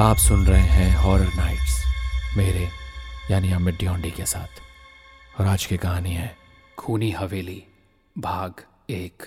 [0.00, 1.72] आप सुन रहे हैं हॉरर नाइट्स
[2.36, 2.68] मेरे,
[3.30, 6.36] यानी अमित डियोंडी के साथ। और आज की कहानी है
[6.78, 7.62] खूनी हवेली,
[8.16, 9.22] भाग एक।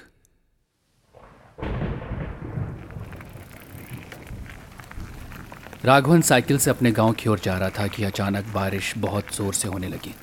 [5.85, 9.53] राघवन साइकिल से अपने गाँव की ओर जा रहा था कि अचानक बारिश बहुत ज़ोर
[9.53, 10.15] से होने लगी।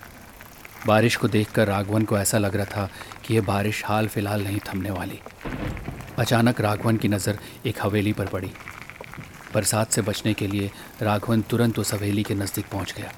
[0.87, 2.89] बारिश को देखकर राघवन को ऐसा लग रहा था
[3.27, 5.21] कि यह बारिश हाल फ़िलहाल नहीं थमने वाली।
[6.19, 8.53] अचानक राघवन की नज़र एक हवेली पर पड़ी।
[9.55, 10.71] बरसात से बचने के लिए
[11.03, 13.13] राघवन तुरंत उस हवेली के नज़दीक पहुँच गया।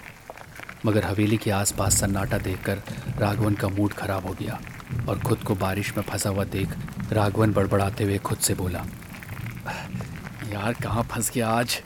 [0.87, 2.83] मगर हवेली के आसपास सन्नाटा देखकर
[3.19, 4.61] राघवन का मूड खराब हो गया
[5.09, 6.69] और खुद को बारिश में फंसा हुआ देख
[7.13, 8.85] राघवन बड़बड़ाते हुए खुद से बोला,
[10.53, 11.81] यार, कहाँ फंस गया आज?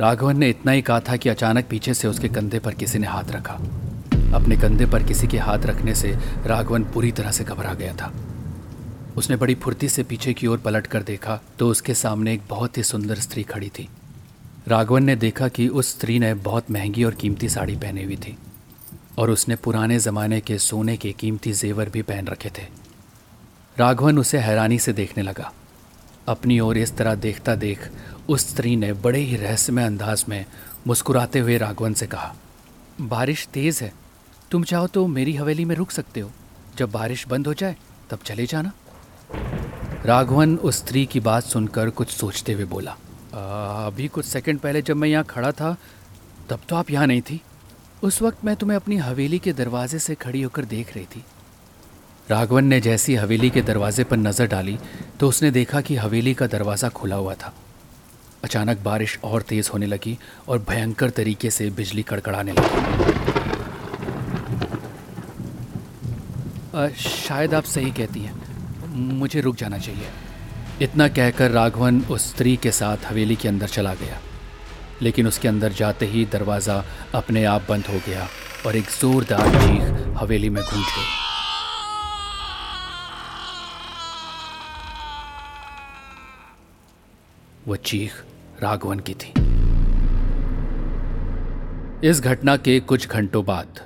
[0.00, 3.06] राघवन ने इतना ही कहा था कि अचानक पीछे से उसके कंधे पर किसी ने
[3.06, 3.54] हाथ रखा।
[4.34, 8.12] अपने कंधे पर किसी के हाथ रखने से राघवन पूरी तरह से घबरा गया था।
[9.16, 12.78] उसने बड़ी फुर्ती से पीछे की ओर पलट कर देखा तो उसके सामने एक बहुत
[12.78, 13.88] ही सुंदर स्त्री खड़ी थी।
[14.68, 18.36] राघवन ने देखा कि उस स्त्री ने बहुत महँगी और कीमती साड़ी पहनी हुई थी,
[19.18, 22.66] और उसने पुराने ज़माने के सोने के कीमती जेवर भी पहन रखे थे।
[23.76, 25.52] राघवन उसे हैरानी से देखने लगा।
[26.28, 27.90] अपनी ओर इस तरह देखता देख,
[28.28, 30.44] उस स्त्री ने बड़े ही रहस्यमय अंदाज में
[30.86, 32.34] मुस्कुराते हुए राघवन से कहा,
[33.00, 33.92] बारिश तेज़ है।
[34.50, 36.30] तुम चाहो तो मेरी हवेली में रुक सकते हो।
[36.78, 37.76] जब बारिश बंद हो जाए,
[38.10, 38.72] तब चले जाना।
[40.06, 44.82] राघवन उस स्त्री की बात सुनकर कुछ सोचते हुए बोला आ, अभी कुछ सेकंड पहले
[44.82, 45.76] जब मैं यहाँ खड़ा था
[46.48, 47.40] तब तो आप यहाँ नहीं थी।
[48.02, 51.24] उस वक्त मैं तुम्हें अपनी हवेली के दरवाजे से खड़ी होकर देख रही थी।
[52.28, 54.78] राघवन ने जैसी हवेली के दरवाजे पर नज़र डाली
[55.20, 57.52] तो उसने देखा कि हवेली का दरवाज़ा खुला हुआ था।
[58.44, 63.12] अचानक बारिश और तेज़ होने लगी और भयंकर तरीके से बिजली कड़कड़ाने लगी।
[66.74, 68.43] आ, शायद आप सही कहती हैं।
[68.94, 70.08] मुझे रुक जाना चाहिए।
[70.82, 74.20] इतना कहकर राघवन उस स्त्री के साथ हवेली के अंदर चला गया।
[75.02, 76.84] लेकिन उसके अंदर जाते ही दरवाज़ा
[77.14, 78.28] अपने आप बंद हो गया
[78.66, 81.12] और एक जोरदार चीख हवेली में गूंज गई।
[87.68, 88.12] वह चीख
[88.62, 89.32] राघवन की थी।
[92.08, 93.80] इस घटना के कुछ घंटों बाद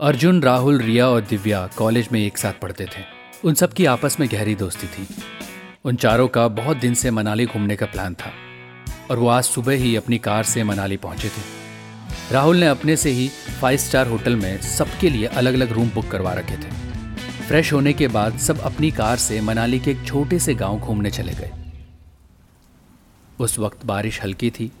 [0.00, 3.02] अर्जुन, राहुल, रिया और दिव्या कॉलेज में एक साथ पढ़ते थे।
[3.44, 5.08] उन सब की आपस में गहरी दोस्ती थी।
[5.84, 8.32] उन चारों का बहुत दिन से मनाली घूमने का प्लान था
[9.10, 11.42] और वो आज सुबह ही अपनी कार से मनाली पहुँचे थे।
[12.32, 13.28] राहुल ने अपने से ही
[13.60, 16.70] फाइव स्टार होटल में सबके लिए अलग अलग रूम बुक करवा रखे थे।
[17.48, 21.10] फ्रेश होने के बाद सब अपनी कार से मनाली के एक छोटे से गाँव घूमने
[21.10, 21.50] चले गए।
[23.38, 24.72] उस वक्त बारिश हल्की थी।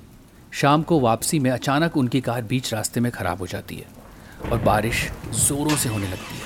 [0.52, 4.05] शाम को वापसी में अचानक उनकी कार बीच रास्ते में खराब हो जाती है।
[4.52, 5.02] और बारिश
[5.38, 6.44] जोरों से होने लगती है।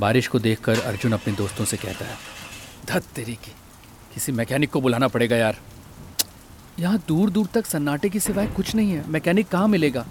[0.00, 2.16] बारिश को देखकर अर्जुन अपने दोस्तों से कहता है,
[2.86, 3.52] धत तेरी की,
[4.14, 5.56] किसी मैकेनिक को बुलाना पड़ेगा यार।
[6.78, 10.04] यहाँ दूर दूर तक सन्नाटे के सिवाय कुछ नहीं है, मैकेनिक कहाँ मिलेगा?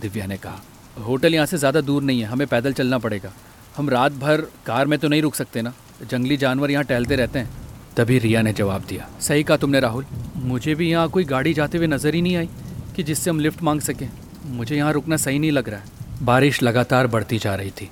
[0.00, 0.60] दिव्या ने कहा,
[0.98, 3.32] होटल यहाँ से ज़्यादा दूर नहीं है, हमें पैदल चलना पड़ेगा।
[3.76, 5.72] हम रात भर कार में तो नहीं रुक सकते ना,
[6.02, 7.62] जंगली जानवर यहाँ टहलते रहते हैं।
[7.96, 10.04] तभी रिया ने जवाब दिया, सही कहा तुमने राहुल,
[10.36, 12.48] मुझे भी यहाँ कोई गाड़ी जाते हुए नज़र ही नहीं आई।
[12.96, 14.08] कि जिससे हम लिफ्ट मांग सकें।
[14.46, 15.86] मुझे यहाँ रुकना सही नहीं लग रहा है।
[16.22, 17.90] बारिश लगातार बढ़ती जा रही थी।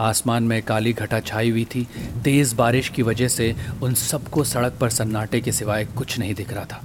[0.00, 1.86] आसमान में काली घटा छाई हुई थी।
[2.24, 6.52] तेज़ बारिश की वजह से उन सबको सड़क पर सन्नाटे के सिवाय कुछ नहीं दिख
[6.52, 6.84] रहा था।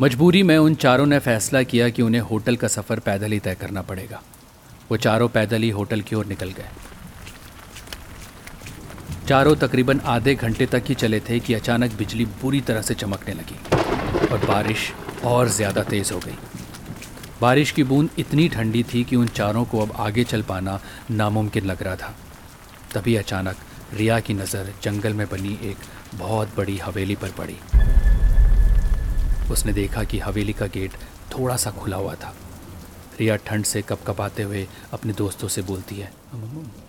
[0.00, 3.54] मजबूरी में उन चारों ने फैसला किया कि उन्हें होटल का सफ़र पैदल ही तय
[3.54, 4.22] करना पड़ेगा।
[4.90, 6.68] वो चारों पैदल ही होटल की ओर निकल गए।
[9.28, 13.34] चारों तकरीबन आधे घंटे तक ही चले थे कि अचानक बिजली बुरी तरह से चमकने
[13.34, 13.58] लगी
[14.26, 14.92] और बारिश
[15.26, 16.36] और ज़्यादा तेज़ हो गई।
[17.40, 20.78] बारिश की बूंद इतनी ठंडी थी कि उन चारों को अब आगे चल पाना
[21.12, 22.14] नामुमकिन लग रहा था।
[22.94, 23.56] तभी अचानक
[23.94, 25.76] रिया की नज़र जंगल में बनी एक
[26.14, 27.56] बहुत बड़ी हवेली पर पड़ी।
[29.52, 30.92] उसने देखा कि हवेली का गेट
[31.32, 32.34] थोड़ा सा खुला हुआ था।
[33.20, 36.10] रिया ठंड से कपकपाते हुए अपने दोस्तों से बोलती है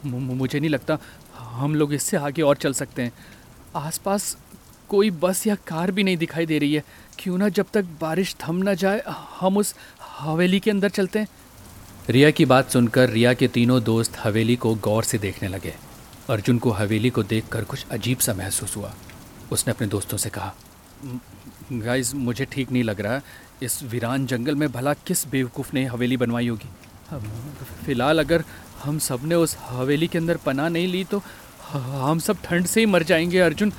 [0.06, 0.98] मुझे नहीं लगता
[1.38, 3.12] हम लोग इससे आगे और चल सकते हैं।
[3.78, 4.36] आसपास
[4.90, 6.84] कोई बस या कार भी नहीं दिखाई दे रही है।
[7.20, 9.02] क्यों ना जब तक बारिश थम ना जाए,
[9.40, 9.74] हम उस
[10.20, 11.28] हवेली के अंदर चलते हैं।
[12.10, 15.74] रिया की बात सुनकर रिया के तीनों दोस्त हवेली को गौर से देखने लगे।
[16.30, 18.94] अर्जुन को हवेली को देखकर कुछ अजीब सा महसूस हुआ।
[19.52, 20.54] उसने अपने दोस्तों से कहा
[21.72, 23.22] गाइस, मुझे ठीक नहीं लग रहा।
[23.64, 26.70] इस वीरान जंगल में भला किस बेवकूफ़ ने हवेली बनवाई होगी?
[27.86, 28.44] फ़िलहाल अगर
[28.84, 31.22] हम सबने उस हवेली के अंदर पनाह नहीं ली तो
[31.72, 33.74] हम सब ठंड से ही मर जाएँगे, अर्जुन।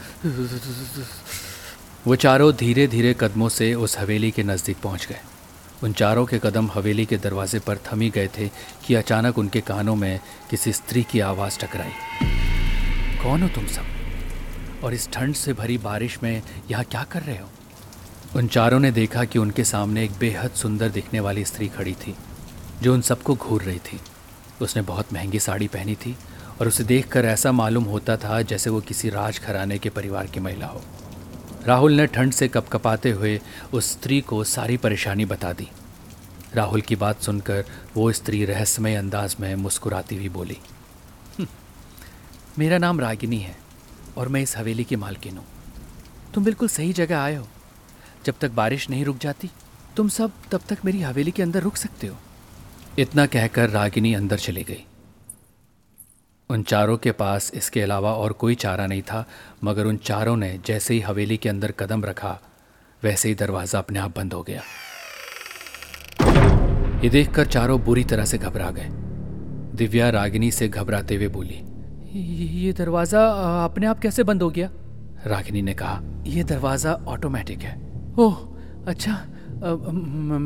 [2.07, 5.21] वो चारों धीरे धीरे कदमों से उस हवेली के नज़दीक पहुँच गए।
[5.83, 8.49] उन चारों के कदम हवेली के दरवाजे पर थमी गए थे
[8.85, 10.21] कि अचानक उनके कानों में
[10.51, 11.91] किसी स्त्री की आवाज़ टकराई।
[13.23, 13.85] कौन हो तुम सब?
[14.85, 17.49] और इस ठंड से भरी बारिश में यहाँ क्या कर रहे हो?
[18.37, 22.15] उन चारों ने देखा कि उनके सामने एक बेहद सुंदर दिखने वाली स्त्री खड़ी थी,
[22.83, 24.01] जो उन सबको घूर रही थी।
[24.63, 26.17] उसने बहुत महँगी साड़ी पहनी थी
[26.61, 30.41] और उसे देखकर ऐसा मालूम होता था जैसे वो किसी राज घराने के परिवार की
[30.41, 30.83] महिला हो।
[31.67, 33.41] राहुल ने ठंड से कपकपाते हुए
[33.73, 35.69] उस स्त्री को सारी परेशानी बता दी।
[36.55, 37.65] राहुल की बात सुनकर
[37.97, 40.57] वो स्त्री रहस्यमय अंदाज में मुस्कुराती हुई बोली
[41.39, 41.49] हम्म,
[42.59, 43.57] मेरा नाम रागिनी है
[44.17, 45.45] और मैं इस हवेली की मालकिन हूँ।
[46.35, 47.47] तुम बिल्कुल सही जगह आए हो।
[48.27, 49.51] जब तक बारिश नहीं रुक जाती
[49.97, 52.17] तुम सब तब तक मेरी हवेली के अंदर रुक सकते हो।
[52.99, 54.85] इतना कहकर रागिनी अंदर चली गई।
[56.51, 59.25] उन चारों के पास इसके अलावा और कोई चारा नहीं था
[59.65, 62.39] मगर उन चारों ने जैसे ही हवेली के अंदर कदम रखा
[63.03, 64.63] वैसे ही दरवाज़ा अपने आप बंद हो गया।
[67.03, 68.89] ये देखकर चारों बुरी तरह से घबरा गए।
[69.77, 71.61] दिव्या रागिनी से घबराते हुए बोली
[72.59, 73.27] ये दरवाज़ा
[73.65, 74.71] अपने आप कैसे बंद हो गया?
[75.27, 77.77] रागिनी ने कहा यह दरवाज़ा ऑटोमेटिक है।
[78.19, 78.37] ओह
[78.87, 79.13] अच्छा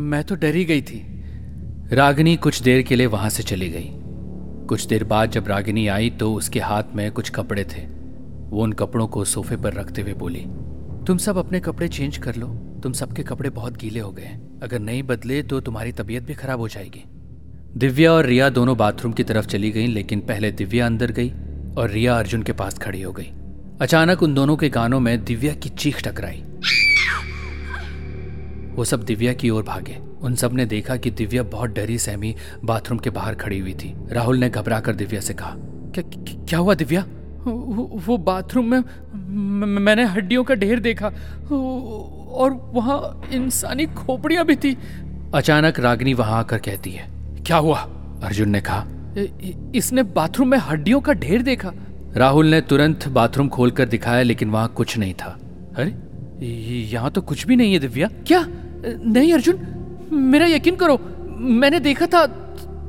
[0.05, 1.05] मैं तो डरी गई थी।
[1.93, 3.91] रागिनी कुछ देर के लिए वहाँ से चली गई।
[4.73, 7.81] कुछ देर बाद जब रागिनी आई तो उसके हाथ में कुछ कपड़े थे।
[8.51, 10.41] वो उन कपड़ों को सोफे पर रखते हुए बोली,
[11.07, 12.47] तुम सब अपने कपड़े चेंज कर लो।
[12.83, 14.31] तुम सबके कपड़े बहुत गीले हो गए
[14.63, 17.05] अगर नहीं बदले तो तुम्हारी तबीयत भी खराब हो जाएगी।
[17.77, 21.31] दिव्या और रिया दोनों बाथरूम की तरफ़ चली गईं, लेकिन पहले दिव्या अंदर गई
[21.79, 23.31] और रिया अर्जुन के पास खड़ी हो गई।
[23.81, 26.43] अचानक उन दोनों के कानों में दिव्या की चीख टकराई।
[28.77, 32.35] वो सब दिव्या की ओर भागे। उन सबने देखा कि दिव्या बहुत डरी सहमी
[32.65, 35.55] बाथरूम के बाहर खड़ी हुई थी। राहुल ने घबरा कर दिव्या से कहा
[35.95, 36.05] क्या,
[36.45, 37.05] क्या हुआ दिव्या?
[37.43, 38.83] वो बाथरूम में
[39.79, 41.07] मैंने हड्डियों का ढेर देखा।
[42.33, 44.77] और वहाँ इंसानी खोपड़ियाँ भी थी।
[45.35, 47.09] अचानक रागनी वहाँ आकर कहती है
[47.47, 47.79] क्या हुआ?
[48.23, 48.87] अर्जुन ने कहा
[49.75, 51.73] इसने बाथरूम में हड्डियों का ढेर देखा।
[52.17, 55.39] राहुल ने तुरंत बाथरूम खोलकर दिखाया लेकिन वहाँ कुछ नहीं था।
[55.77, 55.95] अरे
[56.91, 58.45] यहाँ तो कुछ भी नहीं है दिव्या। क्या?
[58.47, 59.57] नहीं अर्जुन।
[60.13, 60.99] मेरा यकीन करो,
[61.31, 62.27] मैंने देखा था,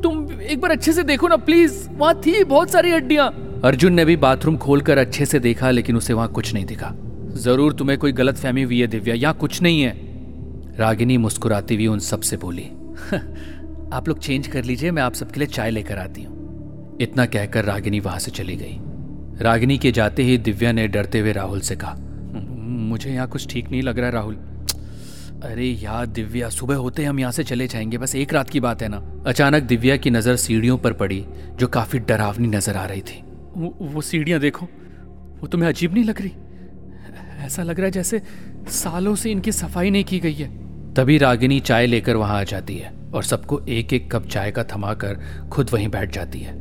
[0.04, 3.32] तुम एक बार अच्छे से देखो ना प्लीज़ वहाँ थी बहुत सारी हड्डियाँ।
[3.66, 6.94] अर्जुन ने भी बाथरूम खोलकर अच्छे से देखा, लेकिन उसे वहाँ कुछ नहीं दिखा।
[7.36, 9.96] ज़रूर तुम्हें कोई गलत फहमी हुई है, दिव्या, यहाँ कुछ नहीं है।
[10.80, 12.64] रागिनी मुस्कुराती हुई उन सबसे बोली
[13.94, 17.66] आप लोग चेंज कर लीजिए, मैं आप सबके लिए चाय लेकर आती हूँ। इतना कहकर
[17.66, 18.78] रागिनी वहाँ से चली गई।
[19.42, 21.96] रागिनी के जाते ही दिव्या ने डरते हुए राहुल से कहा,
[22.90, 24.38] मुझे यहाँ कुछ ठीक नहीं लग रहा है, राहुल।
[25.44, 28.82] अरे यार दिव्या सुबह होते हम यहाँ से चले जाएँगे बस एक रात की बात
[28.82, 31.26] है ना। अचानक दिव्या की नज़र सीढ़ियों पर पड़ी
[31.60, 33.22] जो काफ़ी डरावनी नज़र आ रही थी।
[33.58, 34.66] वो, वो सीढ़ियाँ देखो
[35.42, 36.32] वो तुम्हें अजीब नहीं लग रही?
[37.46, 38.22] ऐसा लग रहा है जैसे
[38.70, 40.48] सालों से इनकी सफ़ाई नहीं की गई है।
[40.94, 44.64] तभी रागिनी चाय लेकर वहाँ आ जाती है और सबको एक एक कप चाय का
[44.64, 45.20] थमा कर
[45.52, 46.54] खुद वहीं बैठ जाती है।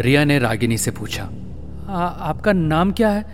[0.00, 3.24] रिया ने रागिनी से पूछा आ, आपका नाम क्या है?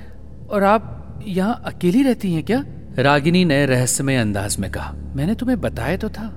[0.50, 2.64] और आप यहाँ अकेली रहती हैं क्या?
[2.98, 6.28] रागिनी ने रहस्यमय अंदाज में कहा, मैंने तुम्हें बताया तो था।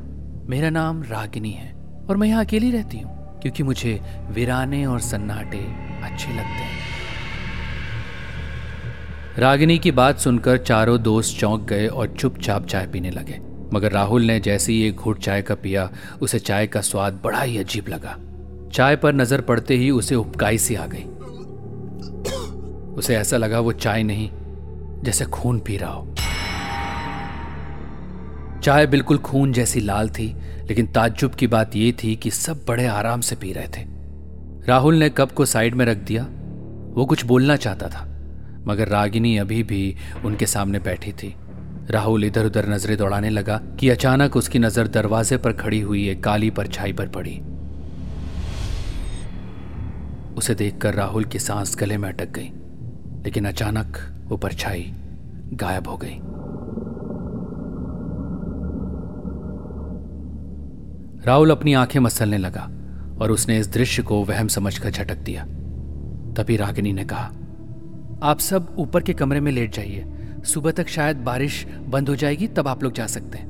[0.49, 1.71] मेरा नाम रागिनी है
[2.09, 5.57] और मैं यहाँ अकेली रहती हूँ, क्योंकि मुझे वीराने और सन्नाटे
[6.03, 6.77] अच्छे लगते हैं।
[9.37, 13.39] रागिनी की बात सुनकर चारों दोस्त चौंक गए और चुपचाप चाय पीने लगे।
[13.73, 15.89] मगर राहुल ने जैसे ही एक घूट चाय का पिया,
[16.21, 18.15] उसे चाय का स्वाद बड़ा ही अजीब लगा।
[18.73, 21.03] चाय पर नज़र पड़ते ही उसे उपकाई सी आ गई।
[22.93, 24.29] उसे ऐसा लगा वो चाय नहीं,
[25.03, 26.07] जैसे खून पी रहा हो।
[28.69, 30.25] चाय बिल्कुल खून जैसी लाल थी,
[30.67, 33.85] लेकिन ताज्जुब की बात यह थी कि सब बड़े आराम से पी रहे थे।
[34.67, 36.23] राहुल ने कप को साइड में रख दिया।
[36.93, 38.03] वो कुछ बोलना चाहता था,
[38.67, 39.95] मगर रागिनी अभी भी
[40.25, 41.33] उनके सामने बैठी थी।
[41.89, 46.23] राहुल इधर उधर नज़रें दौड़ाने लगा कि अचानक उसकी नज़र दरवाजे पर खड़ी हुई एक
[46.23, 47.37] काली परछाई पर पड़ी।
[50.37, 52.51] उसे देखकर राहुल की सांस गले में अटक गई,
[53.23, 53.97] लेकिन अचानक
[54.27, 54.91] वो परछाई
[55.55, 56.19] गायब हो गई।
[61.29, 62.61] राहुल अपनी आँखें मसलने लगा
[63.21, 65.43] और उसने इस दृश्य को वहम समझकर झटक दिया।
[66.33, 67.25] तभी रागिनी ने कहा,
[68.23, 70.05] आप सब ऊपर के कमरे में लेट जाइए।
[70.43, 73.47] सुबह तक शायद बारिश बंद हो जाएगी, तब आप लोग जा सकते हैं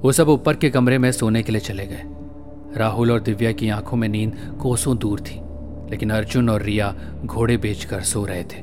[0.00, 2.02] वो सब ऊपर के कमरे में सोने के लिए चले गए।
[2.78, 5.40] राहुल और दिव्या की आँखों में नींद कोसों दूर थी,
[5.90, 8.62] लेकिन अर्जुन और रिया घोड़े बेचकर सो रहे थे।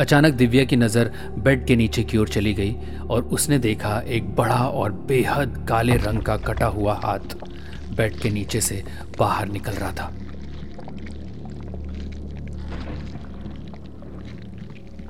[0.00, 2.76] अचानक दिव्या की नज़र बेड के नीचे की ओर चली गई
[3.10, 7.36] और उसने देखा एक बड़ा और बेहद काले रंग का कटा हुआ हाथ।
[7.96, 8.82] बेड के नीचे से
[9.18, 10.12] बाहर निकल रहा था।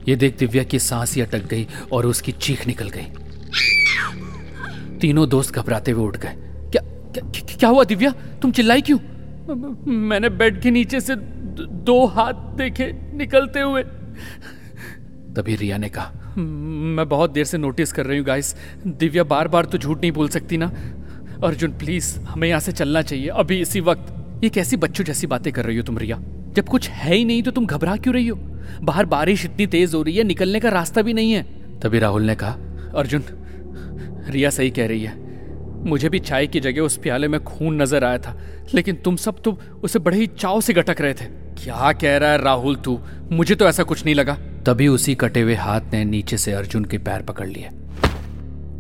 [0.09, 3.07] यह देख दिव्या की सांस ही अटक गई और उसकी चीख निकल गई।
[5.01, 6.35] तीनों दोस्त घबराते हुए उठ गए।
[6.71, 6.83] क्या,
[7.15, 8.11] क्या क्या हुआ दिव्या?
[8.43, 8.99] तुम चिल्लाई क्यों?
[9.87, 13.83] मैंने बेड के नीचे से दो हाथ देखे निकलते हुए।
[15.37, 18.55] तभी रिया ने कहा मैं बहुत देर से नोटिस कर रही हूँ गाइस।
[18.87, 20.71] दिव्या बार बार तो झूठ नहीं बोल सकती ना?
[21.45, 25.53] अर्जुन प्लीज़ हमें यहाँ से चलना चाहिए। अभी इसी वक्त ये कैसी बच्चों जैसी बातें
[25.53, 26.19] कर रही हो तुम, रिया।
[26.55, 28.37] जब कुछ है ही नहीं तो तुम घबरा क्यों रही हो?
[28.83, 31.43] बाहर बारिश इतनी तेज हो रही है, निकलने का रास्ता भी नहीं है।
[31.81, 32.57] तभी राहुल ने कहा,
[32.97, 33.25] अर्जुन,
[34.29, 35.21] रिया सही कह रही है।
[35.85, 38.39] मुझे भी चाय की जगह उस प्याले में खून नज़र आया था,
[38.75, 41.25] लेकिन तुम सब तो उसे बड़े ही चाव से गटक रहे थे।
[41.65, 42.99] क्या कह रहा है राहुल तू?
[43.33, 46.85] मुझे तो ऐसा कुछ नहीं लगा। तभी उसी कटे हुए हाथ ने नीचे से अर्जुन
[46.85, 47.69] के पैर पकड़ लिए।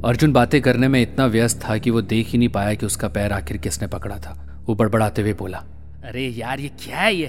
[0.05, 3.09] अर्जुन बातें करने में इतना व्यस्त था कि वो देख ही नहीं पाया कि उसका
[3.09, 4.33] पैर आखिर किसने पकड़ा था।
[4.67, 5.59] वो बड़बड़ाते हुए बोला
[6.05, 7.27] अरे यार ये क्या है ये?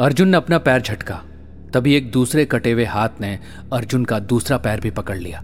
[0.00, 1.14] अर्जुन ने अपना पैर झटका।
[1.74, 3.38] तभी एक दूसरे कटे हुए हाथ ने
[3.72, 5.42] अर्जुन का दूसरा पैर भी पकड़ लिया।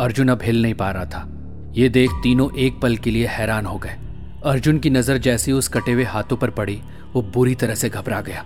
[0.00, 1.26] अर्जुन अब हिल नहीं पा रहा था।
[1.74, 3.96] ये देख तीनों एक पल के लिए हैरान हो गए।
[4.44, 6.80] अर्जुन की नज़र जैसी उस कटे हुए हाथों पर पड़ी
[7.14, 8.44] वो बुरी तरह से घबरा गया।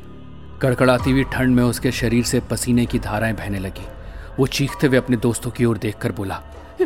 [0.63, 3.87] कड़कड़ाती हुई ठंड में उसके शरीर से पसीने की धाराएँ बहने लगी।
[4.39, 6.43] वो चीखते हुए अपने दोस्तों की ओर देखकर बोला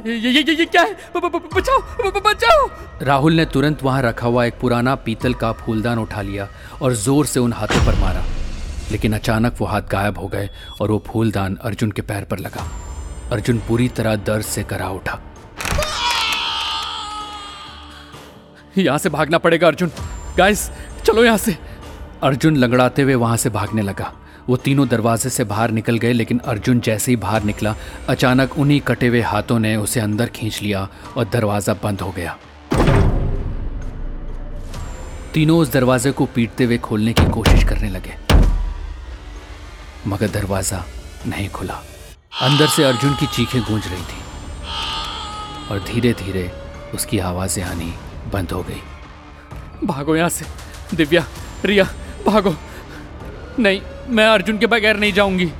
[0.07, 0.93] ये ये ये, ये क्या है?
[1.17, 2.69] ब, ब, ब, बचाओ बचाओ।
[3.03, 6.49] राहुल ने तुरंत वहाँ रखा हुआ एक पुराना पीतल का फूलदान उठा लिया
[6.83, 8.23] और ज़ोर से उन हाथों पर मारा।
[8.93, 10.49] लेकिन अचानक वो हाथ गायब हो गए
[10.81, 12.69] और वो फूलदान अर्जुन के पैर पर लगा।
[13.33, 15.19] अर्जुन पूरी तरह दर्द से करा उठा।
[18.79, 19.91] यहाँ से भागना पड़ेगा अर्जुन।
[20.37, 20.71] गाइस
[21.05, 21.57] चलो यहाँ से।
[22.23, 24.13] अर्जुन लंगड़ाते हुए वहाँ से भागने लगा।
[24.49, 27.75] वो तीनों दरवाजे से बाहर निकल गए, लेकिन अर्जुन जैसे ही बाहर निकला,
[28.09, 32.37] अचानक उन्हीं कटे हुए हाथों ने उसे अंदर खींच लिया और दरवाज़ा बंद हो गया।
[35.35, 38.15] तीनों उस दरवाजे को पीटते हुए खोलने की कोशिश करने लगे,
[40.07, 40.85] मगर दरवाज़ा
[41.27, 41.83] नहीं खुला।
[42.43, 44.21] अंदर से अर्जुन की चीखें गूंज रही थी,
[45.71, 46.51] और धीरे धीरे
[46.95, 47.93] उसकी आवाज़ें आनी
[48.33, 50.45] बंद हो गई। भागो यहाँ से,
[50.95, 51.25] दिव्या,
[51.65, 51.85] रिया,
[52.27, 52.55] भागो।
[53.59, 55.51] नहीं मैं अर्जुन के बगैर नहीं जाऊँगी।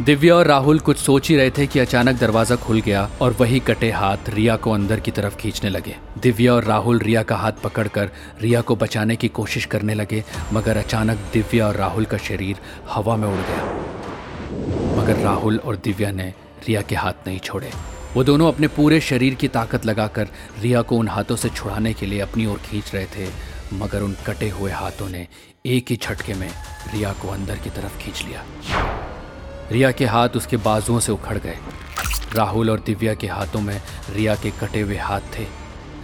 [0.00, 3.58] दिव्या और राहुल कुछ सोच ही रहे थे कि अचानक दरवाज़ा खुल गया और वही
[3.60, 7.52] कटे हाथ रिया को अंदर की तरफ़ खींचने लगे। दिव्या और राहुल रिया का हाथ
[7.64, 8.10] पकड़कर
[8.42, 12.56] रिया को बचाने की कोशिश करने लगे, मगर अचानक दिव्या और राहुल का शरीर
[12.88, 16.32] हवा में उड़ गया। मगर राहुल और दिव्या ने
[16.68, 17.70] रिया के हाथ नहीं छोड़े।
[18.14, 20.28] वो दोनों अपने पूरे शरीर की ताकत लगाकर
[20.62, 23.28] रिया को उन हाथों से छुड़ाने के लिए अपनी ओर खींच रहे थे।
[23.72, 25.26] मगर उन कटे हुए हाथों ने
[25.66, 26.50] एक ही झटके में
[26.92, 28.44] रिया को अंदर की तरफ़ खींच लिया।
[29.70, 31.58] रिया के हाथ उसके बाजुओं से उखड़ गए।
[32.34, 35.46] राहुल और दिव्या के हाथों में रिया के कटे हुए हाथ थे।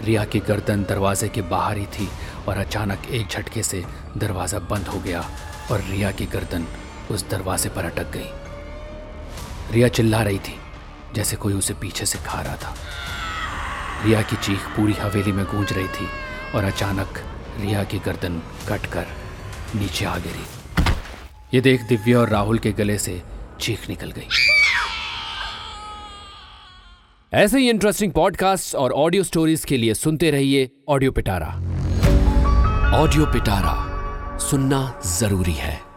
[0.05, 2.09] रिया की गर्दन दरवाजे के बाहर ही थी
[2.49, 3.85] और अचानक एक झटके से
[4.17, 5.25] दरवाज़ा बंद हो गया
[5.71, 6.67] और रिया की गर्दन
[7.11, 8.31] उस दरवाजे पर अटक गई।
[9.73, 10.55] रिया चिल्ला रही थी,
[11.15, 12.75] जैसे कोई उसे पीछे से खा रहा था।
[14.05, 16.09] रिया की चीख पूरी हवेली में गूंज रही थी
[16.55, 17.19] और अचानक
[17.61, 19.07] रिया की गर्दन कटकर
[19.77, 20.45] नीचे आ गिरी।
[21.55, 23.23] ये देख दिव्या और राहुल के गले से
[23.61, 24.29] चीख निकल गई।
[27.33, 31.47] ऐसे ही इंटरेस्टिंग पॉडकास्ट और ऑडियो स्टोरीज के लिए सुनते रहिए ऑडियो पिटारा
[32.95, 35.88] ऑडियो पिटारा सुनना ज़रूरी है।